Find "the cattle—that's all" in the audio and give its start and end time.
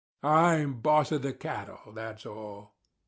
1.21-2.73